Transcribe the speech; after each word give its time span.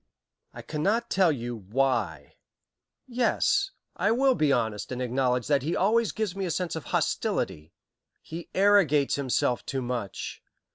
"I 0.51 0.63
cannot 0.63 1.11
tell 1.11 1.31
you 1.31 1.55
'why.' 1.55 2.33
Yes, 3.07 3.69
I 3.95 4.09
will 4.09 4.33
be 4.33 4.51
honest 4.51 4.91
and 4.91 4.99
acknowledge 4.99 5.45
that 5.45 5.61
he 5.61 5.75
always 5.75 6.11
gives 6.11 6.35
me 6.35 6.45
a 6.47 6.49
sense 6.49 6.75
of 6.75 6.85
hostility. 6.85 7.71
He 8.19 8.49
arrogates 8.55 9.13
himself 9.13 9.63
too 9.63 9.83
much. 9.83 10.41